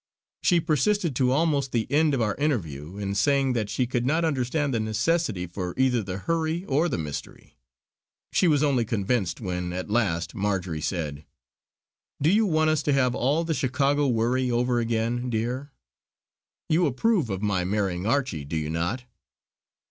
She 0.41 0.59
persisted 0.59 1.15
to 1.17 1.29
almost 1.31 1.71
the 1.71 1.85
end 1.91 2.15
of 2.15 2.21
our 2.23 2.33
interview 2.37 2.97
in 2.97 3.13
saying 3.13 3.53
that 3.53 3.69
she 3.69 3.85
could 3.85 4.03
not 4.03 4.25
understand 4.25 4.73
the 4.73 4.79
necessity 4.79 5.45
for 5.45 5.75
either 5.77 6.01
the 6.01 6.17
hurry 6.17 6.65
or 6.65 6.89
the 6.89 6.97
mystery. 6.97 7.59
She 8.33 8.47
was 8.47 8.63
only 8.63 8.83
convinced 8.83 9.41
when 9.41 9.71
at 9.73 9.91
last 9.91 10.33
Marjory 10.33 10.81
said: 10.81 11.23
"Do 12.19 12.31
you 12.31 12.47
want 12.47 12.71
us 12.71 12.81
to 12.81 12.93
have 12.93 13.13
all 13.13 13.43
the 13.43 13.53
Chicago 13.53 14.07
worry 14.07 14.49
over 14.49 14.79
again, 14.79 15.29
dear? 15.29 15.71
You 16.67 16.87
approve 16.87 17.29
of 17.29 17.43
my 17.43 17.63
marrying 17.63 18.07
Archie 18.07 18.43
do 18.43 18.57
you 18.57 18.71
not? 18.71 19.03